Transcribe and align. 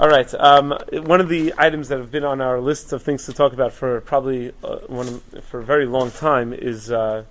All 0.00 0.08
right. 0.08 0.32
Um, 0.32 0.74
one 0.92 1.20
of 1.20 1.28
the 1.28 1.52
items 1.58 1.88
that 1.88 1.98
have 1.98 2.10
been 2.10 2.24
on 2.24 2.40
our 2.40 2.58
list 2.58 2.94
of 2.94 3.02
things 3.02 3.26
to 3.26 3.34
talk 3.34 3.52
about 3.52 3.74
for 3.74 4.00
probably 4.00 4.50
uh, 4.64 4.78
one 4.86 5.20
for 5.50 5.60
a 5.60 5.62
very 5.62 5.84
long 5.84 6.10
time 6.10 6.54
is 6.54 6.90
uh, 6.90 7.24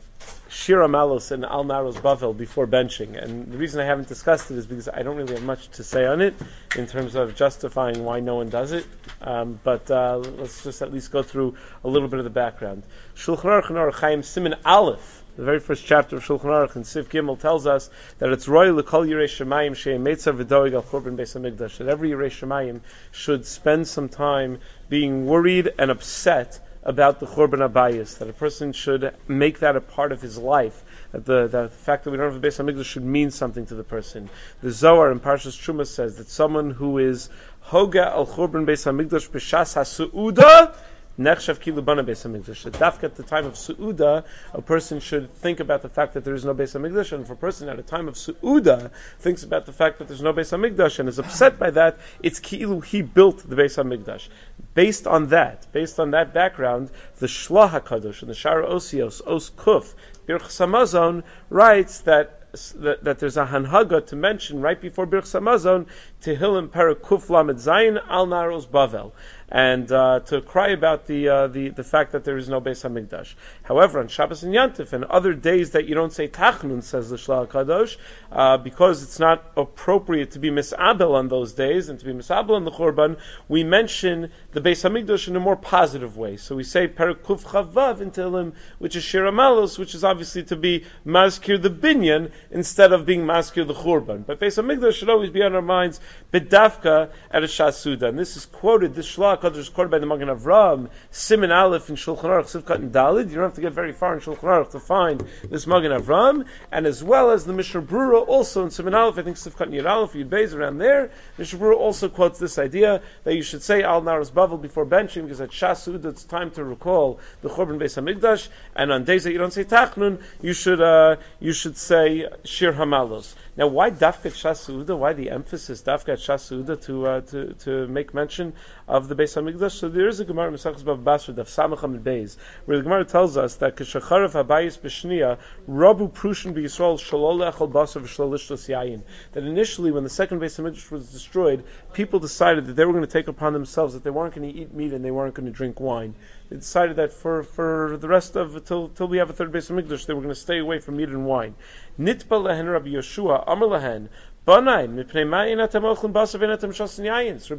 Shira 0.50 0.88
Malos 0.88 1.32
and 1.32 1.44
Al 1.46 1.66
Naros 1.66 1.96
Bavel 1.96 2.38
before 2.38 2.68
benching. 2.68 3.20
And 3.20 3.52
the 3.52 3.58
reason 3.58 3.82
I 3.82 3.86
haven't 3.86 4.08
discussed 4.08 4.52
it 4.52 4.58
is 4.58 4.68
because 4.68 4.88
I 4.88 5.02
don't 5.02 5.18
really 5.18 5.34
have 5.34 5.44
much 5.44 5.68
to 5.78 5.84
say 5.84 6.06
on 6.06 6.22
it 6.22 6.36
in 6.76 6.86
terms 6.86 7.16
of 7.16 7.36
justifying 7.36 8.04
why 8.04 8.20
no 8.20 8.36
one 8.36 8.50
does 8.50 8.72
it. 8.72 8.86
Um, 9.20 9.60
but 9.64 9.90
uh, 9.90 10.18
let's 10.18 10.64
just 10.64 10.84
at 10.84 10.94
least 10.94 11.12
go 11.12 11.24
through 11.24 11.56
a 11.84 11.90
little 11.90 12.08
bit 12.08 12.20
of 12.20 12.24
the 12.24 12.30
background. 12.30 12.84
Shulchan 13.16 13.64
Aruch 13.72 13.96
Chaim 13.96 14.22
Siman 14.22 14.60
Aleph 14.64 15.24
the 15.40 15.46
very 15.46 15.62
first 15.62 15.86
chapter 15.86 16.18
of 16.18 16.26
Shulchan 16.26 16.42
Aruch 16.42 16.76
and 16.76 16.86
Sif 16.86 17.08
Gimel 17.08 17.40
tells 17.40 17.66
us 17.66 17.90
that 18.18 18.30
it's 18.30 18.50
royal 18.50 18.76
l'kol 18.76 19.08
yirei 19.08 19.24
shemayim 19.24 19.74
she'em 19.74 20.04
meitzav 20.04 20.44
v'doig 20.44 20.74
al 20.74 20.84
churban 20.84 21.16
beis 21.16 21.34
hamikdash. 21.34 21.78
That 21.78 21.88
every 21.88 22.10
yirei 22.10 22.28
shemayim 22.28 22.82
should 23.12 23.46
spend 23.46 23.88
some 23.88 24.10
time 24.10 24.60
being 24.90 25.28
worried 25.28 25.72
and 25.80 25.92
upset 25.92 26.60
about 26.84 27.22
the 27.22 27.26
churban 27.26 27.66
abayis. 27.66 28.18
That 28.18 28.28
a 28.28 28.34
person 28.34 28.74
should 28.74 29.14
make 29.30 29.60
that 29.60 29.78
a 29.78 29.82
part 29.82 30.12
of 30.12 30.22
his 30.22 30.38
life. 30.38 30.84
That 31.14 31.24
the, 31.24 31.48
the 31.48 31.70
fact 31.70 32.04
that 32.04 32.12
we 32.12 32.18
don't 32.18 32.34
have 32.34 32.44
a 32.44 32.46
Beis 32.46 32.62
Hamikdash 32.62 32.84
should 32.84 33.06
mean 33.06 33.32
something 33.32 33.66
to 33.68 33.76
the 33.76 33.86
person. 33.86 34.30
The 34.62 34.72
Zohar 34.72 35.10
in 35.10 35.22
Parshas 35.22 35.58
Truma 35.58 35.88
says 35.88 36.18
that 36.18 36.30
someone 36.30 36.72
who 36.72 36.98
is 36.98 37.30
hoga 37.66 38.08
al 38.08 38.28
churban 38.28 38.66
Beis 38.66 38.84
Hamikdash 38.84 39.30
b'shas 39.30 39.76
hasu'uda 39.76 40.76
Nechshav 41.20 41.60
kilu 41.60 41.84
bana 41.84 42.02
Beis 42.02 42.26
Hamikdash. 42.26 42.72
Dafka 42.72 43.04
at 43.04 43.16
the 43.16 43.24
time 43.24 43.46
of 43.46 43.56
Su'uda, 43.56 44.24
a 44.54 44.62
person 44.62 45.02
should 45.02 45.34
think 45.34 45.60
about 45.60 45.82
the 45.82 45.90
fact 45.90 46.14
that 46.14 46.24
there 46.24 46.34
is 46.34 46.46
no 46.46 46.54
Beis 46.54 46.80
Hamikdash, 46.80 47.12
and 47.12 47.26
if 47.26 47.30
a 47.30 47.36
person 47.36 47.68
at 47.68 47.78
a 47.78 47.82
time 47.84 48.08
of 48.08 48.14
Su'uda 48.14 48.90
thinks 49.20 49.44
about 49.44 49.66
the 49.66 49.74
fact 49.74 50.00
that 50.00 50.08
there's 50.08 50.22
no 50.22 50.32
Beis 50.32 50.58
Hamikdash 50.58 51.00
and 51.00 51.10
is 51.10 51.20
upset 51.20 51.60
by 51.60 51.72
that, 51.72 51.98
it's 52.24 52.40
kilu 52.40 52.82
he 52.86 53.02
built 53.02 53.40
the 53.40 53.58
Beis 53.58 53.76
Hamikdash. 53.76 54.30
Based 54.74 55.08
on 55.08 55.28
that, 55.28 55.68
based 55.74 56.00
on 56.00 56.12
that 56.12 56.34
background, 56.34 56.90
the 57.18 57.28
Shlah 57.28 57.70
HaKadosh 57.70 58.22
and 58.22 58.30
the 58.30 58.36
Shara 58.36 58.70
Osios, 58.70 59.22
Os 59.28 59.50
Kuf, 59.50 59.94
Birchas 60.26 60.66
Hamazon, 60.66 61.24
writes 61.50 62.00
that 62.02 62.38
that, 62.78 63.04
that, 63.04 63.20
there's 63.20 63.38
a 63.38 63.46
hanhaga 63.46 64.08
to 64.08 64.16
mention 64.16 64.60
right 64.62 64.82
before 64.82 65.06
Birchas 65.06 65.40
Hamazon, 65.40 65.86
Tehillim 66.24 66.72
Perak 66.72 67.04
Kuf 67.04 67.30
Lamed 67.30 67.60
Zayin 67.60 68.02
Al 68.10 68.26
Naros 68.26 68.66
Bavel 68.66 69.12
and 69.52 69.92
uh, 69.92 70.20
to 70.28 70.42
cry 70.42 70.70
about 70.70 71.08
the, 71.08 71.28
uh, 71.28 71.48
the 71.48 71.70
the 71.70 71.84
fact 71.84 72.12
that 72.12 72.24
there 72.24 72.38
is 72.38 72.48
no 72.48 72.62
Beis 72.62 72.88
Hamikdash. 72.88 73.34
However, 73.64 74.00
on 74.00 74.08
Shabbos 74.08 74.44
and 74.44 74.54
Yantif 74.54 74.94
and 74.94 75.04
other 75.06 75.34
days 75.34 75.72
that 75.72 75.86
you 75.88 75.96
don't 75.96 76.14
say 76.14 76.28
Tachnun, 76.28 76.84
says 76.84 77.10
the 77.10 77.16
Shlah 77.16 77.48
Kadosh, 77.48 77.98
uh, 78.32 78.58
because 78.58 79.02
it's 79.02 79.20
not 79.20 79.44
appropriate 79.58 80.32
to 80.32 80.40
be 80.40 80.52
misabel 80.52 81.16
on 81.16 81.30
those 81.30 81.54
days 81.54 81.90
and 81.90 82.00
to 82.00 82.06
be 82.06 82.14
misabel 82.14 82.52
on 82.52 82.66
the 82.66 82.72
Churban, 82.72 83.18
we 83.48 83.64
mention 83.64 84.32
the 84.52 84.62
Beis 84.62 84.88
Hamikdash 84.88 85.28
in 85.28 85.36
a 85.36 85.40
more 85.40 85.56
positive 85.56 86.16
way. 86.16 86.38
So 86.38 86.56
we 86.56 86.64
say 86.64 86.88
Perakuf 86.88 87.44
Chavav 87.44 88.02
in 88.02 88.12
Tehillim, 88.12 88.54
which 88.78 88.96
is 88.96 89.04
Shir 89.04 89.24
Amalos, 89.24 89.80
which 89.80 89.96
is 89.96 90.04
obviously 90.04 90.44
to 90.44 90.56
be 90.56 90.86
Mazkir 91.06 91.62
the 91.62 91.70
Binyan 91.70 92.32
instead 92.52 92.94
of 92.94 93.06
being 93.06 93.22
Mazkir 93.22 93.66
the 93.66 93.74
Churban. 93.74 94.26
But 94.26 94.40
Beis 94.40 94.62
Hamikdash 94.62 94.94
should 94.94 95.10
always 95.10 95.32
be 95.32 95.42
on 95.42 95.56
our 95.56 95.62
minds, 95.62 96.00
Bedavka 96.32 97.10
at 97.32 97.44
a 97.44 97.48
Shasuda. 97.48 98.04
And 98.04 98.20
this 98.20 98.38
is 98.38 98.46
quoted, 98.46 98.94
this 98.94 99.16
Shlah 99.16 99.39
HaKadosh 99.40 99.58
is 99.58 99.70
quoted 99.70 99.92
by 99.92 100.00
the 100.00 100.06
Magen 100.06 100.28
Avram, 100.28 100.90
Simin 101.12 101.52
Aleph 101.52 101.90
in 101.90 101.96
Shulchan 101.96 102.24
Aruch, 102.24 102.48
Sif 102.48 102.66
Katan 102.66 102.92
Dalid. 102.92 103.30
You 103.30 103.36
don't 103.36 103.44
have 103.46 103.56
to 103.56 103.62
get 103.62 103.74
very 103.74 103.94
far 103.94 104.14
in 104.14 104.20
Shulchan 104.20 104.40
Aruch 104.40 104.72
to 104.72 104.80
find 104.80 105.24
this 105.50 105.68
Magen 105.68 105.92
Avram, 105.92 106.46
and 106.72 106.86
as 106.86 107.04
well 107.04 107.32
as 107.32 107.46
the 107.46 107.54
Mishnah 107.54 107.82
Brura 107.82 108.28
also 108.28 108.64
in 108.64 108.72
Simin 108.72 108.94
Aleph, 108.94 109.18
I 109.18 109.24
think 109.24 109.38
Sif 109.38 109.56
Katan 109.56 109.72
Yud 109.72 109.90
Aleph, 109.90 110.14
Yud 110.14 110.30
Beis 110.30 110.54
around 110.54 110.78
there. 110.78 111.12
Mishnah 111.38 111.60
Brura 111.60 111.76
also 111.76 112.10
quotes 112.10 112.40
this 112.40 112.58
idea 112.58 113.02
that 113.24 113.36
you 113.36 113.44
should 113.44 113.64
say 113.64 113.84
Al 113.84 114.02
Naras 114.02 114.32
Bavel 114.32 114.62
before 114.62 114.86
benching 114.86 115.24
because 115.24 115.42
at 115.42 115.52
Shasud 115.52 116.06
it's 116.06 116.24
time 116.24 116.52
to 116.52 116.64
recall 116.64 117.20
the 117.42 117.50
Churban 117.50 117.80
Beis 117.80 118.02
Hamikdash, 118.02 118.48
and 118.76 118.92
on 118.92 119.04
days 119.04 119.24
that 119.24 119.32
you 119.32 119.38
don't 119.38 119.54
say 119.54 119.64
Tachnun, 119.64 120.22
you 120.42 120.54
should 120.54 120.82
uh, 120.82 121.18
you 121.40 121.54
should 121.54 121.78
say 121.78 122.28
Shir 122.44 122.74
Hamalos. 122.74 123.34
Now, 123.56 123.68
why 123.68 123.92
Dafkat 123.92 124.34
Shasuda? 124.34 124.98
Why 124.98 125.14
the 125.14 125.32
emphasis 125.32 125.82
Dafkat 125.82 126.18
Shasuda 126.18 126.82
to 126.86 127.08
uh, 127.08 127.22
to 127.22 127.54
to 127.66 127.88
make 127.88 128.14
mention 128.14 128.54
of 128.88 129.08
the 129.08 129.16
Beis 129.16 129.29
Hamikdash. 129.36 129.72
So 129.72 129.90
there 129.90 130.08
is 130.08 130.20
a 130.20 130.26
Gemara 130.26 130.52
Mesachas 130.52 130.84
Bava 130.84 131.04
Basra 131.04 131.34
Daf 131.34 131.48
Samach 131.48 131.84
Amid 131.84 132.04
Beis 132.04 132.38
where 132.66 132.78
the 132.78 132.84
Gemara 132.84 133.06
tells 133.06 133.38
us 133.38 133.56
that 133.58 133.76
Kishacharav 133.76 134.32
Habayis 134.32 134.80
B'Shnia 134.80 135.38
Rabu 135.70 136.12
Prushin 136.12 136.54
B'Yisrael 136.54 137.00
Shalol 137.00 137.52
Echol 137.52 137.72
Basar 137.72 138.02
V'Shalolishtos 138.02 138.68
Yayin. 138.70 139.02
That 139.34 139.44
initially, 139.44 139.92
when 139.92 140.04
the 140.04 140.10
second 140.10 140.40
Beis 140.40 140.60
Hamikdash 140.60 140.92
was 140.92 141.10
destroyed, 141.12 141.64
people 141.94 142.20
decided 142.20 142.66
that 142.68 142.76
they 142.76 142.86
were 142.86 142.94
going 142.94 143.06
to 143.06 143.12
take 143.12 143.28
upon 143.28 143.54
themselves 143.54 143.94
that 143.94 144.04
they 144.04 144.10
weren't 144.10 144.36
going 144.36 144.52
to 144.52 144.60
eat 144.60 144.74
meat 144.74 144.94
and 144.94 145.04
they 145.04 145.12
weren't 145.12 145.34
going 145.34 145.48
to 145.48 145.52
drink 145.52 145.80
wine. 145.80 146.16
They 146.50 146.56
decided 146.56 146.96
that 146.96 147.14
for, 147.14 147.44
for 147.44 147.98
the 147.98 148.08
rest 148.08 148.36
of 148.36 148.66
till 148.66 148.90
till 148.90 149.08
we 149.08 149.20
have 149.20 149.30
a 149.30 149.34
third 149.34 149.52
Beis 149.52 149.70
Hamikdash, 149.70 150.06
they 150.06 150.14
were 150.14 150.22
going 150.22 150.34
to 150.34 150.40
stay 150.40 150.60
away 150.60 150.80
from 150.80 150.98
meat 150.98 151.10
and 151.10 151.26
wine. 151.26 151.56
Nitba 152.00 152.44
lehen 152.44 152.72
Rabbi 152.72 152.90
Yehoshua 152.90 153.44
Amar 153.46 153.70
lehen 153.70 154.10
Rabbi 154.50 154.64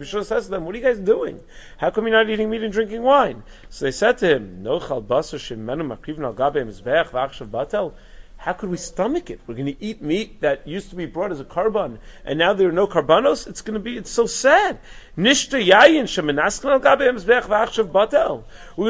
Shua 0.05 0.25
says 0.25 0.45
to 0.47 0.51
them, 0.51 0.65
what 0.65 0.75
are 0.75 0.79
you 0.79 0.83
guys 0.83 0.99
doing? 0.99 1.39
How 1.77 1.91
come 1.91 2.09
you're 2.09 2.17
not 2.17 2.29
eating 2.29 2.51
meat 2.51 2.65
and 2.65 2.73
drinking 2.73 3.03
wine? 3.03 3.45
So 3.69 3.85
they 3.85 3.93
said 3.93 4.19
to 4.19 4.27
him. 4.27 4.65
How 8.39 8.53
could 8.55 8.71
we 8.71 8.77
stomach 8.77 9.31
it? 9.31 9.41
We're 9.47 9.55
going 9.55 9.67
to 9.67 9.77
eat 9.81 10.03
meat 10.03 10.41
that 10.41 10.67
used 10.67 10.91
to 10.91 10.97
be 10.97 11.07
brought 11.07 11.31
as 11.31 11.39
a 11.39 11.45
korban, 11.45 11.99
and 12.25 12.41
now 12.41 12.55
there 12.55 12.69
are 12.69 12.73
no 12.73 12.89
korbanos. 12.89 13.47
It's 13.47 13.61
going 13.61 13.75
to 13.75 13.81
be, 13.81 13.97
it's 13.97 14.11
so 14.11 14.27
sad. 14.27 14.81
We're 15.17 15.35
going 15.35 15.37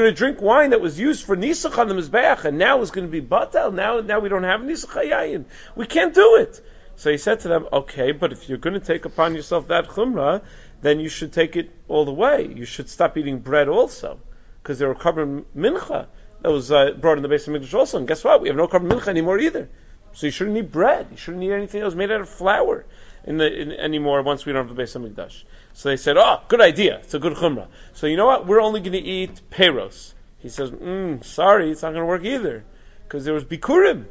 to 0.05 0.13
drink 0.13 0.41
wine 0.41 0.71
that 0.71 0.81
was 0.81 0.99
used 0.99 1.27
for 1.27 1.37
nisach 1.37 1.77
on 1.77 1.89
the 1.89 1.95
mizbeach, 1.95 2.47
and 2.47 2.57
now 2.57 2.81
it's 2.81 2.93
going 2.93 3.07
to 3.07 3.11
be 3.11 3.21
batel. 3.21 3.75
Now, 3.75 4.01
now 4.01 4.21
we 4.21 4.31
don't 4.31 4.45
have 4.45 4.63
nisach 4.63 5.11
yayin. 5.11 5.45
We 5.77 5.85
can't 5.85 6.15
do 6.15 6.37
it. 6.37 6.63
So 7.01 7.11
he 7.11 7.17
said 7.17 7.41
to 7.41 7.49
them, 7.49 7.67
okay, 7.73 8.13
but 8.13 8.31
if 8.31 8.51
you're 8.51 8.59
going 8.59 8.79
to 8.79 8.87
take 8.87 9.07
upon 9.07 9.35
yourself 9.35 9.69
that 9.69 9.89
chumrah, 9.89 10.43
then 10.83 11.01
you 11.01 11.09
should 11.09 11.33
take 11.33 11.57
it 11.57 11.71
all 11.89 12.05
the 12.05 12.13
way. 12.13 12.47
You 12.55 12.67
should 12.67 12.91
stop 12.91 13.17
eating 13.17 13.39
bread 13.39 13.69
also, 13.69 14.21
because 14.63 14.79
there 14.79 14.89
were 14.89 14.95
korban 14.95 15.45
mincha 15.57 16.09
that 16.43 16.51
was 16.53 16.71
uh, 16.71 16.91
brought 16.91 17.17
in 17.17 17.23
the 17.23 17.29
Beis 17.31 17.49
Hamikdash 17.49 17.73
also. 17.73 17.97
And 17.97 18.07
guess 18.07 18.23
what? 18.23 18.43
We 18.43 18.49
have 18.49 18.57
no 18.59 18.69
korban 18.69 18.91
mincha 18.91 19.09
anymore 19.09 19.39
either. 19.39 19.71
So 20.13 20.27
you 20.27 20.31
shouldn't 20.31 20.59
eat 20.59 20.71
bread. 20.71 21.07
You 21.11 21.17
shouldn't 21.17 21.43
eat 21.43 21.53
anything 21.53 21.81
that 21.81 21.87
was 21.87 21.97
made 21.97 22.11
out 22.11 22.21
of 22.21 22.29
flour 22.29 22.85
in 23.25 23.39
the, 23.39 23.51
in, 23.51 23.73
anymore 23.73 24.21
once 24.21 24.45
we 24.45 24.53
don't 24.53 24.69
have 24.69 24.77
the 24.77 24.83
Beis 24.83 24.95
Hamikdash. 24.95 25.45
So 25.73 25.89
they 25.89 25.97
said, 25.97 26.19
oh, 26.19 26.43
good 26.49 26.61
idea. 26.61 26.99
It's 26.99 27.15
a 27.15 27.19
good 27.19 27.33
chumrah. 27.33 27.69
So 27.95 28.09
you 28.09 28.19
know 28.19 28.27
what? 28.27 28.47
We're 28.47 28.61
only 28.61 28.81
going 28.81 28.93
to 28.93 28.99
eat 28.99 29.41
peros. 29.51 30.13
He 30.41 30.51
says, 30.51 30.71
mm, 30.71 31.25
sorry, 31.25 31.71
it's 31.71 31.81
not 31.81 31.95
going 31.95 32.03
to 32.03 32.07
work 32.07 32.27
either. 32.27 32.63
Because 33.05 33.25
there 33.25 33.33
was 33.33 33.45
bikurim 33.45 34.05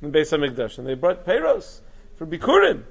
in 0.00 0.10
the 0.10 0.18
Beis 0.18 0.32
Hamikdash, 0.32 0.78
and 0.78 0.86
they 0.86 0.94
brought 0.94 1.26
peros 1.26 1.80
for 2.20 2.26
Bikurim. 2.26 2.82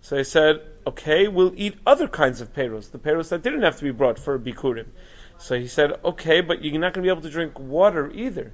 So 0.00 0.16
I 0.16 0.22
said, 0.22 0.62
okay, 0.86 1.26
we'll 1.26 1.52
eat 1.56 1.76
other 1.84 2.06
kinds 2.06 2.40
of 2.40 2.54
peros, 2.54 2.92
the 2.92 3.00
peros 3.00 3.30
that 3.30 3.42
didn't 3.42 3.62
have 3.62 3.78
to 3.78 3.82
be 3.82 3.90
brought 3.90 4.16
for 4.16 4.38
Bikurim. 4.38 4.86
So 5.38 5.58
he 5.58 5.66
said, 5.66 5.98
okay, 6.04 6.40
but 6.40 6.62
you're 6.62 6.80
not 6.80 6.94
going 6.94 7.02
to 7.02 7.08
be 7.08 7.08
able 7.08 7.22
to 7.22 7.30
drink 7.30 7.58
water 7.58 8.08
either 8.14 8.52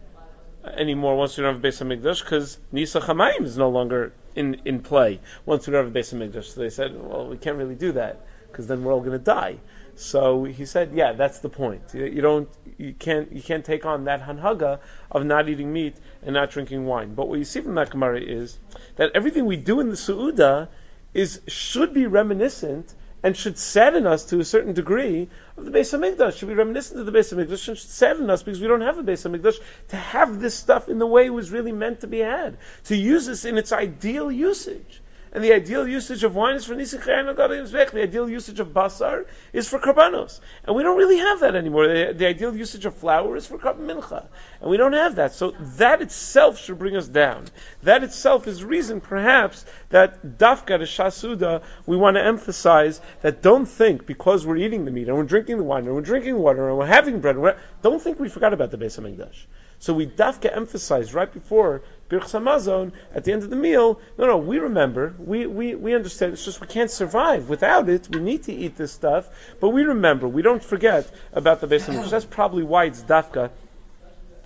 anymore 0.64 1.16
once 1.18 1.36
we 1.36 1.42
don't 1.42 1.56
have 1.56 1.62
a 1.62 1.68
Beis 1.68 1.82
Hamikdash 1.82 2.24
because 2.24 2.56
Nisuch 2.72 3.02
Hamayim 3.02 3.44
is 3.44 3.58
no 3.58 3.68
longer 3.68 4.14
in, 4.34 4.62
in 4.64 4.80
play 4.80 5.20
once 5.44 5.66
we 5.66 5.74
don't 5.74 5.84
have 5.84 5.94
a 5.94 5.98
Beis 5.98 6.14
Hamikdash. 6.14 6.44
So 6.44 6.62
they 6.62 6.70
said, 6.70 6.98
well, 6.98 7.28
we 7.28 7.36
can't 7.36 7.58
really 7.58 7.74
do 7.74 7.92
that 7.92 8.24
because 8.52 8.66
then 8.66 8.84
we're 8.84 8.92
all 8.92 9.00
going 9.00 9.18
to 9.18 9.24
die. 9.24 9.56
So 9.94 10.44
he 10.44 10.64
said, 10.64 10.92
yeah, 10.94 11.12
that's 11.12 11.40
the 11.40 11.48
point. 11.48 11.82
You, 11.92 12.04
you, 12.04 12.22
don't, 12.22 12.48
you 12.78 12.94
can't, 12.94 13.32
you 13.32 13.42
can't 13.42 13.64
take 13.64 13.84
on 13.84 14.04
that 14.04 14.22
hanhaga 14.22 14.80
of 15.10 15.24
not 15.24 15.48
eating 15.48 15.72
meat 15.72 15.96
and 16.22 16.34
not 16.34 16.50
drinking 16.50 16.86
wine. 16.86 17.14
But 17.14 17.28
what 17.28 17.38
you 17.38 17.44
see 17.44 17.60
from 17.60 17.74
that 17.74 17.90
Gemara 17.90 18.20
is 18.20 18.58
that 18.96 19.12
everything 19.14 19.44
we 19.46 19.56
do 19.56 19.80
in 19.80 19.90
the 19.90 19.96
Su'uda 19.96 20.68
is, 21.12 21.40
should 21.46 21.92
be 21.92 22.06
reminiscent 22.06 22.94
and 23.22 23.36
should 23.36 23.56
sadden 23.58 24.06
us 24.06 24.24
to 24.26 24.40
a 24.40 24.44
certain 24.44 24.72
degree 24.72 25.28
of 25.56 25.64
the 25.64 25.70
Beis 25.70 25.96
Hamikdash. 25.96 26.38
Should 26.38 26.48
be 26.48 26.54
reminiscent 26.54 26.98
of 26.98 27.06
the 27.06 27.12
Beis 27.12 27.32
Hamikdash 27.32 27.68
and 27.68 27.78
should 27.78 27.90
sadden 27.90 28.30
us 28.30 28.42
because 28.42 28.60
we 28.60 28.66
don't 28.66 28.80
have 28.80 28.98
a 28.98 29.02
Beis 29.02 29.28
Hamikdash 29.28 29.58
to 29.88 29.96
have 29.96 30.40
this 30.40 30.54
stuff 30.54 30.88
in 30.88 30.98
the 30.98 31.06
way 31.06 31.26
it 31.26 31.30
was 31.30 31.50
really 31.50 31.72
meant 31.72 32.00
to 32.00 32.06
be 32.06 32.18
had. 32.18 32.56
To 32.84 32.96
use 32.96 33.26
this 33.26 33.44
in 33.44 33.58
its 33.58 33.72
ideal 33.72 34.32
usage. 34.32 35.01
And 35.34 35.42
the 35.42 35.54
ideal 35.54 35.88
usage 35.88 36.24
of 36.24 36.34
wine 36.34 36.56
is 36.56 36.66
for 36.66 36.74
Nisich 36.74 37.90
The 37.90 38.02
ideal 38.02 38.28
usage 38.28 38.60
of 38.60 38.68
basar 38.68 39.24
is 39.54 39.66
for 39.66 39.78
karbanos. 39.78 40.40
And 40.64 40.76
we 40.76 40.82
don't 40.82 40.98
really 40.98 41.16
have 41.16 41.40
that 41.40 41.56
anymore. 41.56 41.88
The, 41.88 42.12
the, 42.12 42.26
ideal 42.26 42.54
usage 42.54 42.84
of 42.84 42.94
flour 42.96 43.34
is 43.34 43.46
for 43.46 43.58
karban 43.58 43.86
mincha. 43.86 44.26
And 44.60 44.70
we 44.70 44.76
don't 44.76 44.92
have 44.92 45.14
that. 45.14 45.32
So 45.32 45.52
that 45.78 46.02
itself 46.02 46.58
should 46.58 46.78
bring 46.78 46.96
us 46.96 47.08
down. 47.08 47.46
That 47.82 48.04
itself 48.04 48.46
is 48.46 48.62
reason, 48.62 49.00
perhaps, 49.00 49.64
that 49.88 50.22
dafka 50.22 50.66
to 50.66 50.80
shasuda, 50.80 51.62
we 51.86 51.96
want 51.96 52.16
to 52.16 52.22
emphasize 52.22 53.00
that 53.22 53.40
don't 53.40 53.64
think 53.64 54.04
because 54.04 54.46
we're 54.46 54.58
eating 54.58 54.84
the 54.84 54.90
meat 54.90 55.08
and 55.08 55.16
we're 55.16 55.22
drinking 55.22 55.56
the 55.56 55.64
wine 55.64 55.86
and 55.86 55.94
we're 55.94 56.02
drinking 56.02 56.36
water 56.36 56.68
and 56.68 56.76
we're 56.76 56.84
having 56.84 57.20
bread, 57.20 57.56
don't 57.80 58.02
think 58.02 58.20
we 58.20 58.28
forgot 58.28 58.52
about 58.52 58.70
the 58.70 58.76
Beis 58.76 59.00
HaMikdash. 59.00 59.46
So 59.78 59.94
we 59.94 60.06
dafka 60.06 60.54
emphasize 60.54 61.12
right 61.12 61.32
before 61.32 61.82
Hamazon 62.10 62.92
at 63.14 63.24
the 63.24 63.32
end 63.32 63.42
of 63.42 63.50
the 63.50 63.56
meal. 63.56 64.00
No, 64.18 64.26
no, 64.26 64.36
we 64.36 64.58
remember. 64.58 65.14
We, 65.18 65.46
we, 65.46 65.74
we 65.74 65.94
understand. 65.94 66.34
It's 66.34 66.44
just 66.44 66.60
we 66.60 66.66
can't 66.66 66.90
survive 66.90 67.48
without 67.48 67.88
it. 67.88 68.08
We 68.08 68.20
need 68.20 68.44
to 68.44 68.52
eat 68.52 68.76
this 68.76 68.92
stuff, 68.92 69.28
but 69.60 69.70
we 69.70 69.82
remember. 69.82 70.28
We 70.28 70.42
don't 70.42 70.62
forget 70.62 71.10
about 71.32 71.60
the 71.60 71.66
Beis 71.66 71.86
Hamikdash. 71.86 72.10
That's 72.10 72.24
probably 72.24 72.64
why 72.64 72.84
it's 72.84 73.02
dafka 73.02 73.50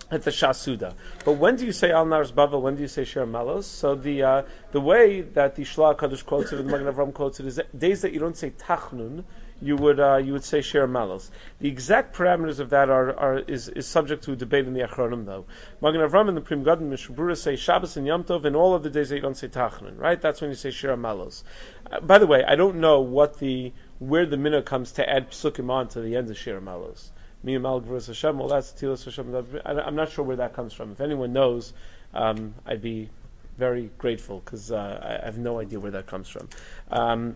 at 0.09 0.23
the 0.23 0.31
Shasuda. 0.31 0.93
But 1.25 1.33
when 1.33 1.57
do 1.57 1.65
you 1.65 1.71
say 1.71 1.91
Al 1.91 2.05
Nars 2.05 2.31
Bavel? 2.31 2.61
When 2.61 2.75
do 2.75 2.81
you 2.81 2.87
say 2.87 3.03
Shir 3.03 3.25
Malos? 3.25 3.65
So 3.65 3.95
the 3.95 4.23
uh, 4.23 4.41
the 4.71 4.81
way 4.81 5.21
that 5.21 5.55
the 5.55 5.63
Shla 5.63 5.97
Kaddish 5.97 6.23
quotes 6.23 6.51
it 6.53 6.59
and 6.59 6.69
the 6.69 6.71
Magen 6.71 6.93
Avram 6.93 7.13
quotes 7.13 7.39
it 7.39 7.45
is 7.45 7.59
days 7.77 8.01
that 8.01 8.13
you 8.13 8.19
don't 8.19 8.37
say 8.37 8.51
Tachnun, 8.51 9.23
you 9.61 9.75
would 9.75 9.99
uh, 9.99 10.17
you 10.17 10.33
would 10.33 10.43
say 10.43 10.61
Shir 10.61 10.87
Malos. 10.87 11.29
The 11.59 11.67
exact 11.67 12.15
parameters 12.15 12.59
of 12.59 12.69
that 12.71 12.89
are, 12.89 13.17
are 13.17 13.39
is, 13.39 13.67
is 13.69 13.87
subject 13.87 14.23
to 14.25 14.35
debate 14.35 14.67
in 14.67 14.73
the 14.73 14.81
Achronim 14.81 15.25
though. 15.25 15.45
Magen 15.81 16.01
Avram 16.01 16.27
and 16.27 16.37
the 16.37 16.41
Pri 16.41 16.57
Megadim 16.57 16.89
Mishnah 16.89 17.15
Brura 17.15 17.37
say 17.37 17.55
Shabbos 17.55 17.97
and 17.97 18.05
Yom 18.05 18.23
Tov, 18.23 18.45
and 18.45 18.55
all 18.55 18.75
of 18.75 18.83
the 18.83 18.89
days 18.89 19.09
that 19.09 19.15
you 19.15 19.21
don't 19.21 19.37
say 19.37 19.47
Tachnun, 19.47 19.97
right? 19.97 20.21
That's 20.21 20.41
when 20.41 20.49
you 20.49 20.55
say 20.55 20.71
Shir 20.71 20.95
Malos. 20.95 21.43
Uh, 21.91 21.99
by 21.99 22.19
the 22.19 22.27
way, 22.27 22.43
I 22.43 22.55
don't 22.55 22.77
know 22.77 23.01
what 23.01 23.39
the 23.39 23.73
where 23.99 24.25
the 24.25 24.37
minhag 24.37 24.65
comes 24.65 24.93
to 24.93 25.09
add 25.09 25.31
psukim 25.31 25.69
on 25.71 25.87
to 25.89 26.01
the 26.01 26.15
end 26.15 26.29
of 26.29 26.37
Shir 26.37 26.61
Malos. 26.61 27.09
Miyamal 27.45 27.83
Gvurus 27.83 28.07
Hashem, 28.07 28.37
well, 28.37 28.47
that's 28.49 28.71
Tilas 28.71 29.05
Hashem. 29.05 29.61
I'm 29.63 29.95
not 29.95 30.11
sure 30.11 30.25
where 30.25 30.37
that 30.37 30.53
comes 30.53 30.73
from. 30.73 30.91
If 30.91 31.01
anyone 31.01 31.33
knows, 31.33 31.71
um, 32.13 32.55
I'd 32.65 32.81
be 32.81 33.09
very 33.57 33.89
grateful 33.97 34.41
because 34.43 34.71
uh, 34.71 35.19
I 35.21 35.25
have 35.25 35.37
no 35.37 35.59
idea 35.59 35.79
where 35.79 35.91
that 35.91 36.07
comes 36.07 36.29
from. 36.29 36.49
Um, 36.91 37.35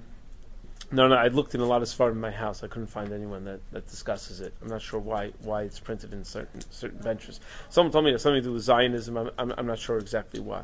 no, 0.92 1.08
no, 1.08 1.16
I 1.16 1.28
looked 1.28 1.56
in 1.56 1.62
a 1.62 1.66
lot 1.66 1.82
of 1.82 1.88
Sfar 1.88 2.12
in 2.12 2.20
my 2.20 2.32
house. 2.32 2.64
I 2.64 2.68
couldn't 2.68 2.88
find 2.88 3.12
anyone 3.12 3.46
that, 3.46 3.60
that 3.72 3.88
discusses 3.88 4.42
it. 4.42 4.54
I'm 4.62 4.68
not 4.68 4.82
sure 4.82 5.00
why 5.00 5.32
why 5.42 5.64
it's 5.64 5.80
printed 5.80 6.14
in 6.14 6.24
certain 6.24 6.62
certain 6.72 7.00
benches. 7.00 7.40
Someone 7.70 7.92
told 7.92 8.06
me 8.06 8.12
it's 8.12 8.24
something 8.24 8.42
to 8.42 8.48
do 8.50 8.54
with 8.54 8.64
Zionism. 8.64 9.18
I'm, 9.18 9.32
I'm, 9.38 9.54
I'm 9.58 9.68
not 9.68 9.80
sure 9.80 9.98
exactly 9.98 10.40
why. 10.40 10.64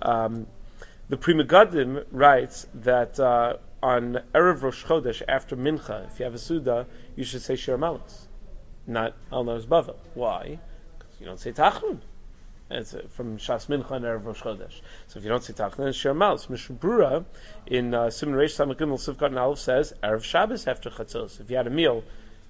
Um, 0.00 0.46
the 1.08 1.16
Pri 1.16 1.34
Megadim 1.34 2.04
writes 2.10 2.66
that 2.74 3.18
uh, 3.18 3.56
on 3.82 4.20
Erev 4.34 4.62
Rosh 4.62 4.84
Chodesh 4.84 5.22
after 5.26 5.56
Mincha, 5.56 6.06
if 6.06 6.18
you 6.18 6.24
have 6.24 6.34
a 6.34 6.38
Suda, 6.38 6.86
you 7.16 7.24
should 7.24 7.42
say 7.42 7.56
Shir 7.56 7.76
Malos 7.76 8.26
not 8.86 9.14
Al 9.30 9.44
Nar 9.44 9.58
Bava. 9.60 9.96
Why? 10.14 10.58
Because 10.98 11.20
you 11.20 11.26
don't 11.26 11.38
say 11.38 11.52
Tachnun. 11.52 12.00
It's 12.72 12.94
uh, 12.94 13.02
from 13.10 13.38
Shas 13.38 13.66
Mincha 13.66 13.92
and 13.92 14.04
Erev 14.04 14.24
Rosh 14.24 14.42
Chodesh. 14.42 14.80
So 15.08 15.18
if 15.18 15.24
you 15.24 15.30
don't 15.30 15.42
say 15.42 15.52
it's 15.52 15.96
Sher 15.96 16.14
Malos. 16.14 16.48
Mishnah 16.48 16.76
Brura 16.76 17.24
in 17.66 17.94
uh, 17.94 18.10
Simon 18.10 18.34
Reish 18.34 18.56
Samach 18.56 18.78
Gimel 18.78 18.98
Sif 18.98 19.16
Katan 19.16 19.58
says 19.58 19.92
Erev 20.02 20.24
Shabbos 20.24 20.66
after 20.66 20.90
Chatzos. 20.90 21.40
If 21.40 21.50
you 21.50 21.56
had 21.56 21.66
a 21.66 21.70
meal, 21.70 22.02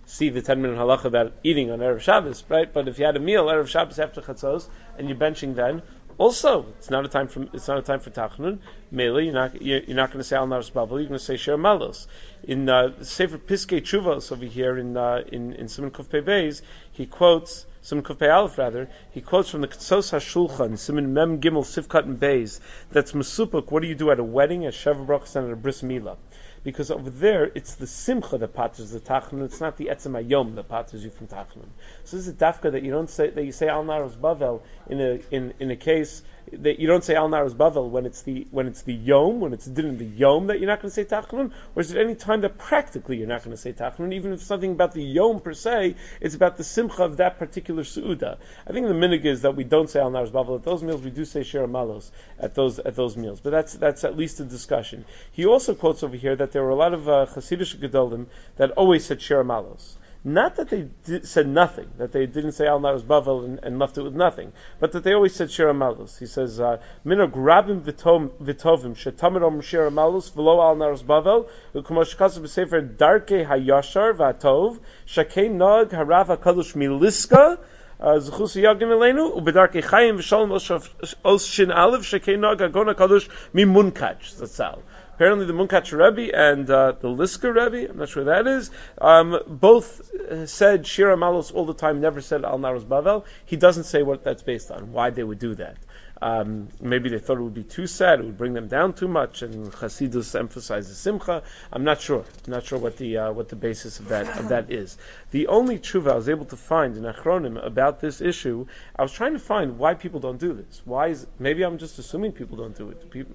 see 0.07 0.29
the 0.31 0.43
10 0.43 0.63
minute 0.63 0.79
halacha 0.79 1.05
about 1.07 1.33
eating 1.43 1.71
on 1.71 1.81
Erev 1.81 2.01
Shabbos, 2.01 2.45
right? 2.49 2.73
But 2.73 2.89
if 2.89 2.99
you 2.99 3.05
had 3.05 3.17
a 3.17 3.21
meal 3.21 3.47
Erev 3.47 3.69
Shabbos 3.69 3.99
after 3.99 4.21
Chatzos 4.21 4.69
and 4.99 5.09
you're 5.09 5.19
benching 5.19 5.55
then, 5.55 5.83
also, 6.19 6.67
it's 6.79 6.91
not 6.91 7.05
a 7.05 7.09
time 7.09 7.29
for 7.29 7.47
it's 7.53 7.69
not 7.69 7.79
a 7.79 7.83
time 7.83 8.01
for 8.01 8.11
tachnun. 8.11 8.59
Mele, 8.91 9.21
you're 9.21 9.33
not 9.33 9.61
you're, 9.63 9.81
you're 9.81 9.97
not 9.97 10.11
going 10.11 10.19
to 10.19 10.25
say 10.25 10.37
al 10.37 10.47
nars 10.47 10.71
babel. 10.71 11.01
You're 11.01 11.09
going 11.09 11.19
to 11.19 11.25
say 11.25 11.37
shir 11.37 11.57
malos. 11.57 12.07
In 12.45 12.69
uh, 12.69 13.03
Sefer 13.03 13.39
Piskei 13.39 13.81
Teshuvos 13.81 14.31
over 14.31 14.45
here 14.45 14.77
in 14.79 14.97
uh, 14.97 15.23
in 15.33 15.55
in 15.55 15.69
Simon 15.69 15.91
Kuf 15.91 16.09
Beis, 16.09 16.61
he 16.93 17.07
quotes 17.07 17.67
Simon 17.83 18.05
Kuf 18.05 18.23
Aleph 18.23 18.59
rather. 18.59 18.89
He 19.11 19.21
quotes 19.21 19.51
from 19.51 19.61
the 19.61 19.69
Ketzos 19.69 20.13
Hashulchan 20.13 20.79
Simon 20.79 21.13
Mem 21.13 21.41
Gimel 21.41 21.65
Sif 21.65 21.89
Katan 21.89 22.17
Beis. 22.17 22.61
That's 22.93 23.13
masupuk. 23.13 23.71
What 23.71 23.83
do 23.83 23.89
you 23.89 23.97
do 23.97 24.11
at 24.13 24.21
a 24.21 24.25
wedding, 24.25 24.67
a 24.67 24.71
sheva 24.71 25.05
brachas, 25.05 25.35
and 25.35 25.47
at 25.47 25.53
a 25.53 25.57
bris 25.57 25.83
milah? 25.83 26.17
because 26.65 26.91
over 26.91 27.11
there 27.11 27.51
it's 27.55 27.75
the 27.75 27.87
simcha 27.87 28.39
that 28.39 28.55
patters 28.55 28.91
the 28.91 29.01
tachnun. 29.01 29.45
It's 29.45 29.61
not 29.61 29.77
the 29.77 29.87
etzem 29.87 30.23
ayom 30.23 30.55
that 30.55 30.69
patters 30.69 31.03
you 31.03 31.11
from 31.11 31.27
tachnun. 31.27 31.67
So 32.05 32.17
this 32.17 32.27
is 32.27 32.29
a 32.29 32.33
dafka 32.33 32.73
that 32.73 32.83
you 32.83 32.93
don't 32.93 33.11
say 33.11 33.31
that 33.31 33.45
you 33.45 33.53
say 33.53 33.69
al 33.69 33.85
naros 33.85 34.17
bavel 34.17 34.63
in 34.89 35.01
a 35.01 35.21
in, 35.31 35.55
in 35.59 35.71
a 35.71 35.77
case 35.77 36.23
that 36.53 36.79
you 36.81 36.87
don't 36.87 37.05
say 37.05 37.15
al 37.15 37.29
naros 37.29 37.55
bavel 37.55 37.89
when 37.89 38.07
it's 38.07 38.23
the 38.23 38.47
when 38.51 38.67
it's 38.67 38.83
the 38.83 38.93
yom 38.93 39.41
when 39.41 39.53
it's 39.53 39.67
din 39.67 39.99
the 39.99 40.05
yom 40.05 40.49
that 40.49 40.59
you're 40.59 40.69
not 40.69 40.81
going 40.81 40.91
to 40.91 40.95
say 40.95 41.05
tachnun, 41.05 41.53
or 41.75 41.81
is 41.81 41.93
it 41.93 41.99
any 41.99 42.15
time 42.15 42.43
that 42.43 42.59
practically 42.59 43.17
you're 43.17 43.29
not 43.29 43.43
going 43.45 43.57
to 43.57 43.61
say 43.61 43.73
tachnun, 43.73 44.13
even 44.13 44.33
if 44.33 44.43
something 44.43 44.73
about 44.73 44.93
the 44.93 45.03
yom 45.03 45.41
per 45.41 45.53
se, 45.53 45.95
it's 46.21 46.35
about 46.35 46.57
the 46.57 46.65
simcha 46.65 47.05
of 47.05 47.17
that 47.19 47.39
particular 47.39 47.83
suuda. 47.83 48.39
I 48.67 48.73
think 48.73 48.87
the 48.87 48.95
minig 48.95 49.25
is 49.25 49.43
that 49.43 49.57
we 49.57 49.65
don't 49.65 49.89
say 49.89 50.01
al 50.01 50.11
naros 50.11 50.31
bavel 50.31 50.57
at 50.57 50.65
those 50.65 50.83
meals. 50.83 51.03
We 51.03 51.11
do 51.11 51.25
say 51.25 51.43
shir 51.43 51.67
malos 51.67 52.11
at 52.39 52.55
those 52.55 52.79
at 52.79 52.97
those 52.97 53.17
meals, 53.17 53.41
but 53.41 53.51
that's 53.51 53.75
that's 53.75 54.05
at 54.05 54.17
least 54.17 54.41
a 54.41 54.45
discussion. 54.45 55.05
He 55.33 55.47
also 55.47 55.75
quotes 55.75 56.03
over 56.03 56.17
here 56.17 56.37
that 56.37 56.53
there 56.53 56.63
were 56.63 56.71
a 56.71 56.77
lot 56.77 56.95
of 56.95 57.09
uh, 57.09 57.27
Hasidic 57.27 57.77
Gedolim 57.79 58.27
that 58.57 58.73
always 58.73 59.05
said 59.05 59.23
Shir 59.23 59.45
Malos. 59.45 59.97
Not 60.25 60.55
that 60.57 60.69
they 60.69 60.89
did, 61.05 61.27
said 61.27 61.49
nothing, 61.49 61.89
that 61.99 62.13
they 62.13 62.27
didn't 62.27 62.53
say 62.53 62.69
Al 62.69 62.79
Naros 62.79 63.03
Bavel 63.03 63.45
and, 63.45 63.59
and, 63.65 63.81
left 63.81 63.99
it 63.99 64.03
with 64.03 64.15
nothing, 64.15 64.53
but 64.79 64.93
that 64.93 65.03
they 65.03 65.15
always 65.15 65.35
said 65.35 65.51
Shir 65.51 65.73
Malos. 65.73 66.17
He 66.17 66.27
says, 66.27 66.61
uh, 66.61 66.79
Mina 67.03 67.27
grabim 67.27 67.81
vitovim, 67.81 68.95
shetamid 68.95 69.45
om 69.45 69.61
Shir 69.61 69.91
Malos, 69.91 70.31
v'lo 70.31 70.63
Al 70.63 70.77
Naros 70.77 71.03
Bavel, 71.03 71.49
v'kumosh 71.75 72.17
kasu 72.17 72.41
b'sefer 72.41 72.97
darke 72.97 73.45
hayashar 73.45 74.15
v'atov, 74.15 74.79
shakei 75.09 75.51
nog 75.51 75.91
harav 75.91 76.29
hakadosh 76.29 76.77
miliska, 76.77 77.59
zchus 78.01 78.55
yagim 78.63 78.91
elenu 78.91 79.37
ubedarke 79.37 79.83
chayim 79.83 80.19
v'shalom 80.19 81.51
shin 81.53 81.73
aleph 81.73 82.03
shekei 82.03 82.39
nog 82.39 82.59
agona 82.59 82.95
kadosh 82.95 83.29
mimunkach 83.53 84.23
zatzal. 84.39 84.83
Apparently, 85.23 85.47
the 85.47 85.53
Munkach 85.53 85.93
Rebbe 85.93 86.37
and 86.37 86.69
uh, 86.69 86.95
the 87.01 87.07
Liska 87.07 87.55
Rebbe, 87.55 87.89
I'm 87.89 87.97
not 87.97 88.09
sure 88.09 88.25
that 88.25 88.49
is, 88.49 88.73
um, 89.01 89.39
both 89.47 90.13
uh, 90.13 90.47
said 90.47 90.85
Shira 90.85 91.17
Malos 91.17 91.55
all 91.55 91.65
the 91.65 91.75
time, 91.75 92.01
never 92.01 92.21
said 92.21 92.45
Al 92.45 92.59
Naros 92.59 92.85
Bavel. 92.85 93.25
He 93.47 93.55
doesn't 93.55 93.85
say 93.85 94.03
what 94.03 94.25
that's 94.25 94.43
based 94.43 94.73
on, 94.73 94.91
why 94.91 95.11
they 95.11 95.23
would 95.23 95.39
do 95.39 95.55
that. 95.55 95.77
Um, 96.21 96.71
maybe 96.81 97.09
they 97.09 97.21
thought 97.21 97.39
it 97.39 97.43
would 97.43 97.55
be 97.55 97.63
too 97.63 97.87
sad, 97.87 98.19
it 98.19 98.25
would 98.25 98.37
bring 98.37 98.53
them 98.53 98.67
down 98.67 98.95
too 98.95 99.07
much, 99.07 99.43
and 99.43 99.73
Chasidus 99.73 100.37
emphasizes 100.37 100.97
Simcha. 100.97 101.45
I'm 101.73 101.85
not 101.85 102.01
sure. 102.01 102.25
I'm 102.45 102.51
not 102.53 102.65
sure 102.65 102.81
what 102.81 102.97
the 102.97 103.19
uh, 103.19 103.33
what 103.33 103.49
the 103.49 103.57
basis 103.57 104.01
of 104.01 104.09
that 104.09 104.27
of 104.39 104.49
that 104.49 104.73
is. 104.73 104.99
The 105.31 105.47
only 105.47 105.79
tshuva 105.79 106.13
I 106.13 106.15
was 106.17 106.29
able 106.29 106.47
to 106.47 106.57
find 106.57 106.97
in 106.97 107.05
Achronim 107.05 107.65
about 107.65 108.01
this 108.01 108.21
issue, 108.21 108.67
I 108.97 109.03
was 109.03 109.13
trying 109.13 109.35
to 109.35 109.41
find 109.41 109.79
why 109.79 109.95
people 109.95 110.19
don't 110.19 110.39
do 110.39 110.53
this. 110.53 110.83
Why 110.85 111.09
is 111.09 111.27
maybe 111.39 111.65
I'm 111.65 111.79
just 111.79 111.99
assuming 112.01 112.33
people 112.33 112.57
don't 112.57 112.77
do 112.77 112.91
it. 112.91 113.11
People, 113.11 113.35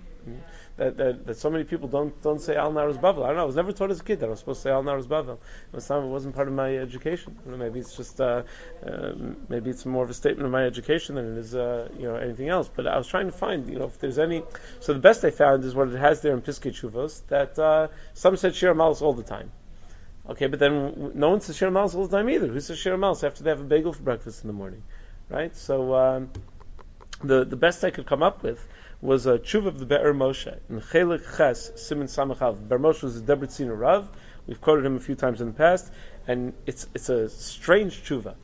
that, 0.77 0.95
that, 0.97 1.25
that 1.25 1.37
so 1.37 1.49
many 1.49 1.63
people 1.63 1.87
don't 1.87 2.21
don't 2.21 2.39
say 2.39 2.55
Al 2.55 2.71
Narus 2.71 2.99
Bavel. 2.99 3.23
I 3.23 3.27
don't 3.27 3.37
know. 3.37 3.41
I 3.41 3.45
was 3.45 3.55
never 3.55 3.71
taught 3.71 3.89
as 3.89 3.99
a 3.99 4.03
kid 4.03 4.19
that 4.19 4.27
I 4.27 4.29
was 4.29 4.39
supposed 4.39 4.59
to 4.59 4.63
say 4.63 4.71
Al 4.71 4.83
Narus 4.83 5.07
Bavel. 5.07 5.39
It 5.73 6.07
wasn't 6.07 6.35
part 6.35 6.47
of 6.47 6.53
my 6.53 6.77
education. 6.77 7.37
Know, 7.45 7.57
maybe 7.57 7.79
it's 7.79 7.97
just 7.97 8.21
uh, 8.21 8.43
uh, 8.85 9.13
maybe 9.49 9.71
it's 9.71 9.85
more 9.85 10.03
of 10.03 10.09
a 10.09 10.13
statement 10.13 10.45
of 10.45 10.51
my 10.51 10.63
education 10.63 11.15
than 11.15 11.33
it 11.33 11.39
is 11.39 11.55
uh, 11.55 11.89
you 11.97 12.03
know 12.03 12.15
anything 12.15 12.49
else. 12.49 12.69
But 12.73 12.87
I 12.87 12.97
was 12.97 13.07
trying 13.07 13.25
to 13.25 13.31
find 13.31 13.67
you 13.67 13.79
know 13.79 13.85
if 13.85 13.99
there's 13.99 14.19
any. 14.19 14.43
So 14.79 14.93
the 14.93 14.99
best 14.99 15.25
I 15.25 15.31
found 15.31 15.63
is 15.63 15.73
what 15.73 15.89
it 15.89 15.97
has 15.97 16.21
there 16.21 16.33
in 16.33 16.41
Piskei 16.41 16.71
Teshuvos 16.71 17.21
that 17.27 17.57
uh, 17.57 17.87
some 18.13 18.37
said 18.37 18.55
Shir 18.55 18.75
Malos 18.75 19.01
all 19.01 19.13
the 19.13 19.23
time. 19.23 19.51
Okay, 20.29 20.47
but 20.47 20.59
then 20.59 21.13
no 21.15 21.29
one 21.29 21.41
says 21.41 21.55
Shir 21.57 21.71
Malos 21.71 21.95
all 21.95 22.05
the 22.05 22.15
time 22.15 22.29
either. 22.29 22.47
Who 22.47 22.59
says 22.59 22.77
Shir 22.77 22.97
Malos 22.97 23.23
after 23.23 23.43
they 23.43 23.49
have 23.49 23.61
a 23.61 23.63
bagel 23.63 23.93
for 23.93 24.03
breakfast 24.03 24.43
in 24.43 24.47
the 24.47 24.53
morning, 24.53 24.83
right? 25.29 25.55
So 25.55 25.95
um, 25.95 26.29
the 27.23 27.43
the 27.43 27.55
best 27.55 27.83
I 27.83 27.91
could 27.91 28.05
come 28.05 28.23
up 28.23 28.43
with 28.43 28.65
was 29.01 29.25
a 29.25 29.37
tshuva 29.37 29.67
of 29.67 29.79
the 29.79 29.85
Be'er 29.85 30.13
Moshe. 30.13 30.59
In 30.69 30.81
Chelik 30.81 31.37
Ches, 31.37 31.71
Simon 31.75 32.07
Samachav, 32.07 32.67
Be'er 32.67 32.79
Moshe 32.79 33.03
was 33.03 33.17
a 33.17 33.21
Debretziner 33.21 33.77
Rav. 33.77 34.09
We've 34.47 34.59
quoted 34.61 34.85
him 34.85 34.95
a 34.95 34.99
few 34.99 35.15
times 35.15 35.41
in 35.41 35.47
the 35.47 35.53
past, 35.53 35.91
and 36.27 36.53
it's, 36.65 36.87
it's 36.95 37.09
a 37.09 37.29
strange 37.29 38.03
tshuva. 38.03 38.35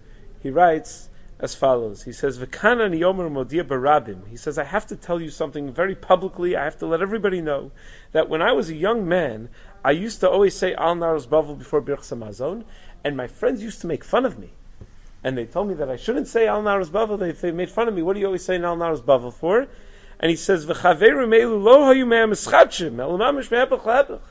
He 0.42 0.50
writes 0.50 1.10
as 1.40 1.56
follows. 1.56 2.04
He 2.04 2.12
says, 2.12 2.38
V'kana 2.38 2.90
niyomer 2.90 3.32
modia 3.32 3.64
barabim. 3.64 4.28
He 4.28 4.38
says, 4.38 4.58
I 4.58 4.64
have 4.64 4.88
to 4.88 4.96
tell 4.96 5.22
you 5.22 5.30
something 5.30 5.74
very 5.74 5.96
publicly. 5.96 6.56
I 6.56 6.66
have 6.66 6.78
to 6.80 6.86
let 6.86 7.02
everybody 7.02 7.42
know 7.42 7.72
that 8.12 8.30
when 8.30 8.42
I 8.42 8.52
was 8.54 8.70
a 8.70 8.76
young 8.76 9.08
man, 9.08 9.50
I 9.84 9.92
used 9.92 10.22
to 10.22 10.30
always 10.30 10.56
say 10.56 10.74
Al 10.74 10.96
Naros 10.96 11.28
Bavel 11.28 11.58
before 11.58 11.82
Birchas 11.82 12.16
Hamazon, 12.16 12.64
and 13.04 13.18
my 13.18 13.28
friends 13.28 13.64
used 13.64 13.82
to 13.82 13.88
make 13.88 14.04
fun 14.04 14.26
of 14.26 14.38
me. 14.38 14.54
And 15.24 15.38
they 15.38 15.46
told 15.46 15.70
me 15.70 15.76
that 15.76 15.90
I 15.90 15.96
shouldn't 15.96 16.28
say 16.28 16.48
Al 16.48 16.62
Naros 16.64 16.90
Bavel. 16.90 17.18
They, 17.18 17.32
they 17.32 17.52
made 17.52 17.70
fun 17.70 17.88
of 17.88 17.94
me. 17.94 18.02
What 18.02 18.14
do 18.14 18.20
you 18.20 18.26
always 18.26 18.44
say 18.44 18.56
Al 18.62 18.78
Naros 18.78 19.02
Bavel 19.02 19.34
for? 19.34 19.68
and 20.24 20.30
he 20.30 20.38
says, 20.38 20.66
"V'chaveru 20.66 21.28
meilu 21.28 21.62
lo 21.62 21.80
hayu 21.94 22.08
me'amischatshim 22.08 22.96
elamamish 22.96 23.52
me'epach 23.52 24.22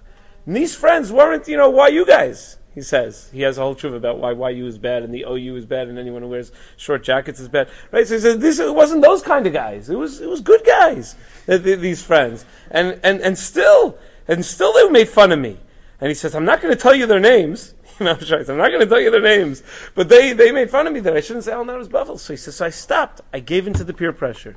These 0.46 0.74
friends 0.74 1.12
weren't, 1.12 1.48
you 1.48 1.58
know, 1.58 1.68
why 1.68 1.88
you 1.88 2.06
guys? 2.06 2.56
He 2.74 2.80
says 2.80 3.28
he 3.30 3.42
has 3.42 3.58
a 3.58 3.60
whole 3.60 3.74
truth 3.74 3.92
about 3.92 4.16
why 4.16 4.48
YU 4.48 4.66
is 4.66 4.78
bad 4.78 5.02
and 5.02 5.12
the 5.12 5.26
OU 5.28 5.56
is 5.56 5.66
bad 5.66 5.88
and 5.88 5.98
anyone 5.98 6.22
who 6.22 6.28
wears 6.28 6.50
short 6.78 7.02
jackets 7.04 7.38
is 7.38 7.48
bad, 7.48 7.68
right? 7.90 8.06
So 8.08 8.14
he 8.14 8.20
says 8.20 8.38
this 8.38 8.58
it 8.58 8.74
wasn't 8.74 9.02
those 9.02 9.20
kind 9.20 9.46
of 9.46 9.52
guys. 9.52 9.90
It 9.90 9.98
was 9.98 10.22
it 10.22 10.28
was 10.30 10.40
good 10.40 10.64
guys. 10.64 11.14
These 11.46 12.02
friends 12.02 12.42
and 12.70 13.00
and 13.02 13.20
and 13.20 13.36
still 13.36 13.98
and 14.26 14.42
still 14.42 14.72
they 14.72 14.88
made 14.88 15.10
fun 15.10 15.32
of 15.32 15.38
me. 15.38 15.58
And 16.00 16.08
he 16.08 16.14
says 16.14 16.34
I'm 16.34 16.46
not 16.46 16.62
going 16.62 16.72
to 16.72 16.80
tell 16.80 16.94
you 16.94 17.04
their 17.04 17.20
names. 17.20 17.74
I'm 18.48 18.56
not 18.58 18.68
going 18.68 18.80
to 18.80 18.86
tell 18.86 19.00
you 19.00 19.10
their 19.10 19.22
names, 19.22 19.62
but 19.94 20.08
they, 20.08 20.32
they 20.32 20.52
made 20.52 20.70
fun 20.70 20.86
of 20.86 20.92
me 20.92 21.00
that 21.00 21.16
I 21.16 21.20
shouldn't 21.20 21.44
say 21.44 21.52
Al 21.52 21.64
Naras 21.64 21.88
Bavel. 21.88 22.18
So 22.18 22.32
he 22.32 22.36
says, 22.36 22.56
so 22.56 22.66
I 22.66 22.70
stopped. 22.70 23.20
I 23.32 23.40
gave 23.40 23.66
in 23.66 23.74
to 23.74 23.84
the 23.84 23.94
peer 23.94 24.12
pressure. 24.12 24.56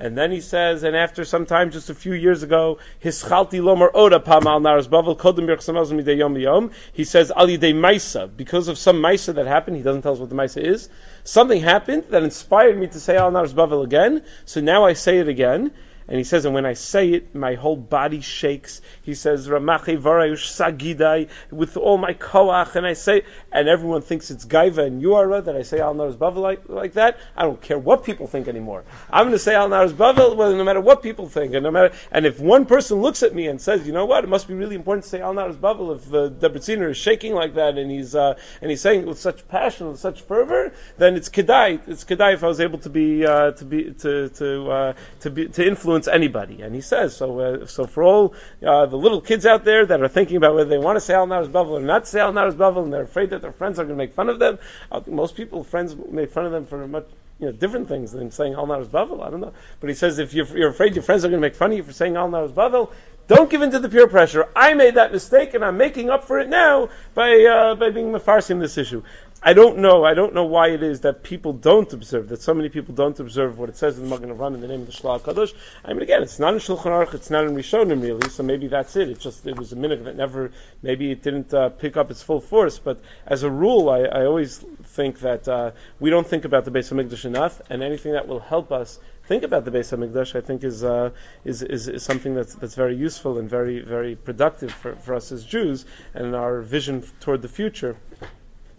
And 0.00 0.16
then 0.16 0.30
he 0.30 0.40
says, 0.40 0.84
and 0.84 0.94
after 0.94 1.24
some 1.24 1.44
time, 1.44 1.72
just 1.72 1.90
a 1.90 1.94
few 1.94 2.12
years 2.12 2.44
ago, 2.44 2.78
hischalti 3.02 3.60
lomer 3.60 3.90
oda 3.92 4.20
pamal 4.20 4.60
naras 4.60 4.86
bavel 4.86 5.18
kodem 5.18 6.18
yom 6.18 6.36
yom. 6.36 6.70
He 6.92 7.02
says 7.02 7.32
ali 7.34 7.56
de 7.56 7.72
maisa 7.72 8.30
because 8.34 8.68
of 8.68 8.78
some 8.78 9.02
maisa 9.02 9.34
that 9.34 9.46
happened. 9.46 9.76
He 9.76 9.82
doesn't 9.82 10.02
tell 10.02 10.12
us 10.12 10.20
what 10.20 10.28
the 10.28 10.36
maisa 10.36 10.62
is. 10.62 10.88
Something 11.24 11.60
happened 11.60 12.04
that 12.10 12.22
inspired 12.22 12.78
me 12.78 12.86
to 12.86 13.00
say 13.00 13.16
al 13.16 13.32
naras 13.32 13.52
bavel 13.52 13.84
again. 13.84 14.22
So 14.44 14.60
now 14.60 14.84
I 14.84 14.92
say 14.92 15.18
it 15.18 15.28
again. 15.28 15.72
And 16.08 16.16
he 16.16 16.24
says, 16.24 16.46
and 16.46 16.54
when 16.54 16.64
I 16.64 16.72
say 16.72 17.10
it, 17.10 17.34
my 17.34 17.54
whole 17.54 17.76
body 17.76 18.22
shakes. 18.22 18.80
He 19.02 19.14
says, 19.14 19.46
Ramache 19.46 20.00
Varayush 20.00 20.48
Sagidai, 20.48 21.28
with 21.50 21.76
all 21.76 21.98
my 21.98 22.14
koach, 22.14 22.76
and 22.76 22.86
I 22.86 22.94
say, 22.94 23.24
and 23.52 23.68
everyone 23.68 24.00
thinks 24.00 24.30
it's 24.30 24.46
Gaiva 24.46 24.86
and 24.86 25.02
Yuara 25.02 25.44
that 25.44 25.54
I 25.54 25.62
say 25.62 25.80
Al 25.80 25.92
Nar's 25.92 26.16
Bavel 26.16 26.36
like, 26.36 26.66
like 26.66 26.94
that. 26.94 27.18
I 27.36 27.42
don't 27.42 27.60
care 27.60 27.78
what 27.78 28.04
people 28.04 28.26
think 28.26 28.48
anymore. 28.48 28.84
I'm 29.10 29.24
going 29.24 29.32
to 29.32 29.38
say 29.38 29.54
Al 29.54 29.68
Nar's 29.68 29.92
Bavel, 29.92 30.34
well, 30.34 30.54
no 30.54 30.64
matter 30.64 30.80
what 30.80 31.02
people 31.02 31.28
think, 31.28 31.52
and 31.52 31.62
no 31.62 31.70
matter, 31.70 31.94
and 32.10 32.24
if 32.24 32.40
one 32.40 32.64
person 32.64 33.02
looks 33.02 33.22
at 33.22 33.34
me 33.34 33.46
and 33.46 33.60
says, 33.60 33.86
you 33.86 33.92
know 33.92 34.06
what, 34.06 34.24
it 34.24 34.28
must 34.28 34.48
be 34.48 34.54
really 34.54 34.76
important 34.76 35.04
to 35.04 35.10
say 35.10 35.20
Al 35.20 35.34
Nar's 35.34 35.56
Bavel 35.56 35.94
if 35.96 36.08
uh, 36.08 36.30
Debritziner 36.30 36.90
is 36.90 36.96
shaking 36.96 37.34
like 37.34 37.56
that 37.56 37.76
and 37.76 37.90
he's, 37.90 38.14
uh, 38.14 38.38
and 38.62 38.70
he's 38.70 38.80
saying 38.80 39.00
it 39.00 39.06
with 39.06 39.18
such 39.18 39.46
passion, 39.48 39.88
with 39.88 40.00
such 40.00 40.22
fervor, 40.22 40.72
then 40.96 41.16
it's 41.16 41.28
Kedai, 41.28 41.86
it's 41.86 42.04
Kedai 42.04 42.32
if 42.32 42.44
I 42.44 42.46
was 42.46 42.60
able 42.60 42.78
to 42.78 42.88
be, 42.88 43.26
uh, 43.26 43.50
to 43.52 43.64
be, 43.66 43.92
to, 43.92 44.30
to, 44.30 44.70
uh, 44.70 44.92
to 45.20 45.30
be, 45.30 45.48
to 45.48 45.66
influence 45.66 45.97
influence 45.98 46.08
anybody. 46.08 46.62
And 46.62 46.74
he 46.74 46.80
says, 46.80 47.16
so, 47.16 47.40
uh, 47.40 47.66
so 47.66 47.86
for 47.86 48.02
all 48.02 48.34
uh, 48.64 48.86
the 48.86 48.96
little 48.96 49.20
kids 49.20 49.46
out 49.46 49.64
there 49.64 49.86
that 49.86 50.00
are 50.00 50.08
thinking 50.08 50.36
about 50.36 50.54
whether 50.54 50.70
they 50.70 50.78
want 50.78 50.96
to 50.96 51.00
say 51.00 51.14
Al 51.14 51.26
Naras 51.26 51.48
Bavel 51.48 51.70
or 51.70 51.80
not 51.80 52.06
say 52.06 52.20
Al 52.20 52.32
Naras 52.32 52.54
Bavel, 52.54 52.84
and 52.84 52.92
they're 52.92 53.02
afraid 53.02 53.30
that 53.30 53.42
their 53.42 53.52
friends 53.52 53.78
are 53.78 53.84
going 53.84 53.96
to 53.96 54.04
make 54.04 54.14
fun 54.14 54.28
of 54.28 54.38
them, 54.38 54.58
I 54.90 55.00
think 55.00 55.16
most 55.16 55.34
people, 55.34 55.64
friends 55.64 55.96
make 56.10 56.30
fun 56.30 56.46
of 56.46 56.52
them 56.52 56.66
for 56.66 56.86
much, 56.86 57.06
you 57.40 57.46
know, 57.46 57.52
different 57.52 57.88
things 57.88 58.12
than 58.12 58.30
saying 58.30 58.54
Al 58.54 58.66
Naras 58.66 58.88
Bavel. 58.88 59.24
I 59.24 59.30
don't 59.30 59.40
know. 59.40 59.52
But 59.80 59.90
he 59.90 59.94
says, 59.94 60.18
if 60.18 60.34
you're, 60.34 60.46
you're 60.56 60.70
afraid 60.70 60.94
your 60.94 61.04
friends 61.04 61.24
are 61.24 61.28
going 61.28 61.40
to 61.40 61.46
make 61.46 61.56
fun 61.56 61.72
of 61.72 61.76
you 61.76 61.82
for 61.82 61.92
saying 61.92 62.16
Al 62.16 62.28
Naras 62.28 62.52
Bavel, 62.52 62.90
don't 63.28 63.50
give 63.50 63.60
in 63.60 63.70
to 63.72 63.78
the 63.78 63.90
peer 63.90 64.08
pressure. 64.08 64.48
I 64.56 64.72
made 64.72 64.94
that 64.94 65.12
mistake, 65.12 65.52
and 65.52 65.62
I'm 65.62 65.76
making 65.76 66.08
up 66.08 66.24
for 66.24 66.38
it 66.38 66.48
now 66.48 66.88
by 67.14 67.44
uh, 67.44 67.74
by 67.74 67.90
being 67.90 68.10
mefarsim 68.10 68.58
this 68.58 68.78
issue. 68.78 69.02
I 69.40 69.52
don't 69.52 69.78
know. 69.78 70.04
I 70.04 70.14
don't 70.14 70.34
know 70.34 70.46
why 70.46 70.70
it 70.70 70.82
is 70.82 71.02
that 71.02 71.22
people 71.22 71.52
don't 71.52 71.92
observe, 71.92 72.28
that 72.30 72.42
so 72.42 72.54
many 72.54 72.70
people 72.70 72.92
don't 72.96 73.18
observe 73.20 73.56
what 73.56 73.68
it 73.68 73.76
says 73.76 73.96
in 73.96 74.02
the 74.02 74.10
Magen 74.10 74.36
Avram 74.36 74.54
in 74.54 74.60
the 74.60 74.66
name 74.66 74.80
of 74.80 74.86
the 74.86 74.92
Shlah 74.92 75.20
Kadosh. 75.20 75.54
I 75.84 75.92
mean, 75.92 76.02
again, 76.02 76.24
it's 76.24 76.40
not 76.40 76.54
in 76.54 76.58
Shulchan 76.58 76.86
Aruch, 76.86 77.14
it's 77.14 77.30
not 77.30 77.44
in 77.44 77.54
Rishonim 77.54 78.02
really, 78.02 78.28
so 78.30 78.42
maybe 78.42 78.66
that's 78.66 78.96
it. 78.96 79.08
It 79.08 79.20
just, 79.20 79.46
it 79.46 79.56
was 79.56 79.72
a 79.72 79.76
minute 79.76 80.04
that 80.06 80.16
never, 80.16 80.50
maybe 80.82 81.12
it 81.12 81.22
didn't 81.22 81.54
uh, 81.54 81.68
pick 81.68 81.96
up 81.96 82.10
its 82.10 82.20
full 82.20 82.40
force, 82.40 82.80
but 82.80 83.00
as 83.28 83.44
a 83.44 83.50
rule, 83.50 83.88
I, 83.88 84.00
I 84.00 84.24
always 84.26 84.58
think 84.58 85.20
that 85.20 85.46
uh, 85.46 85.70
we 86.00 86.10
don't 86.10 86.26
think 86.26 86.44
about 86.44 86.64
the 86.64 86.72
Beis 86.72 86.92
HaMikdash 86.92 87.24
enough, 87.24 87.62
and 87.70 87.84
anything 87.84 88.14
that 88.14 88.26
will 88.26 88.40
help 88.40 88.72
us 88.72 88.98
think 89.26 89.44
about 89.44 89.64
the 89.64 89.70
Beis 89.70 89.96
Hamikdash, 89.96 90.34
I 90.34 90.40
think 90.40 90.64
is, 90.64 90.82
uh, 90.82 91.10
is, 91.44 91.62
is, 91.62 91.86
is 91.86 92.02
something 92.02 92.34
that's 92.34 92.56
that's 92.56 92.74
very 92.74 92.96
useful 92.96 93.38
and 93.38 93.48
very 93.48 93.80
very 93.82 94.16
productive 94.16 94.72
for, 94.72 94.96
for 94.96 95.14
us 95.14 95.30
as 95.30 95.44
Jews 95.44 95.84
and 96.12 96.34
our 96.34 96.60
vision 96.60 97.04
toward 97.20 97.42
the 97.42 97.48
future 97.48 97.96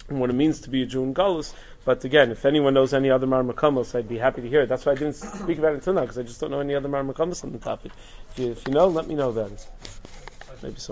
and 0.09 0.19
what 0.19 0.29
it 0.29 0.33
means 0.33 0.61
to 0.61 0.69
be 0.69 0.83
a 0.83 0.85
Jew 0.85 1.03
in 1.03 1.13
Galus. 1.13 1.53
But 1.85 2.03
again, 2.03 2.31
if 2.31 2.45
anyone 2.45 2.73
knows 2.73 2.93
any 2.93 3.09
other 3.09 3.27
Marmakamos, 3.27 3.95
I'd 3.95 4.09
be 4.09 4.17
happy 4.17 4.41
to 4.41 4.49
hear 4.49 4.61
it. 4.61 4.69
That's 4.69 4.85
why 4.85 4.93
I 4.93 4.95
didn't 4.95 5.15
speak 5.15 5.57
about 5.57 5.73
it 5.73 5.75
until 5.75 5.93
now, 5.93 6.01
because 6.01 6.17
I 6.17 6.23
just 6.23 6.39
don't 6.39 6.51
know 6.51 6.59
any 6.59 6.75
other 6.75 6.89
Marmakamos 6.89 7.43
on 7.43 7.51
the 7.51 7.59
topic. 7.59 7.91
If 8.31 8.39
you, 8.39 8.51
if 8.51 8.67
you 8.67 8.73
know, 8.73 8.87
let 8.87 9.07
me 9.07 9.15
know 9.15 9.31
then. 9.31 9.57
Maybe 10.61 10.79
some. 10.79 10.87